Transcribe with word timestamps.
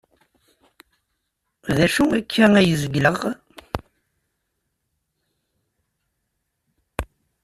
D 1.75 1.77
acu 1.85 2.03
akka 2.19 2.45
ay 2.59 2.69
zegleɣ? 2.81 3.19